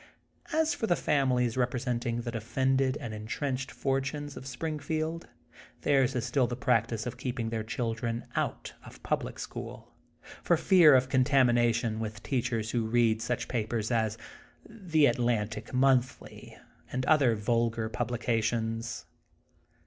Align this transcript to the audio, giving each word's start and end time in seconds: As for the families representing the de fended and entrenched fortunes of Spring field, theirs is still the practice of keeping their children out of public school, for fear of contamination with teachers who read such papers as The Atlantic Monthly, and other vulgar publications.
As 0.51 0.73
for 0.73 0.87
the 0.87 0.95
families 0.95 1.55
representing 1.57 2.21
the 2.21 2.31
de 2.31 2.41
fended 2.41 2.97
and 2.97 3.13
entrenched 3.13 3.69
fortunes 3.69 4.35
of 4.35 4.47
Spring 4.47 4.79
field, 4.79 5.27
theirs 5.81 6.15
is 6.15 6.25
still 6.25 6.47
the 6.47 6.55
practice 6.55 7.05
of 7.05 7.19
keeping 7.19 7.51
their 7.51 7.63
children 7.63 8.25
out 8.35 8.73
of 8.83 9.03
public 9.03 9.37
school, 9.37 9.93
for 10.41 10.57
fear 10.57 10.95
of 10.95 11.07
contamination 11.07 11.99
with 11.99 12.23
teachers 12.23 12.71
who 12.71 12.87
read 12.87 13.21
such 13.21 13.47
papers 13.47 13.91
as 13.91 14.17
The 14.67 15.05
Atlantic 15.05 15.71
Monthly, 15.71 16.57
and 16.91 17.05
other 17.05 17.35
vulgar 17.35 17.87
publications. 17.87 19.05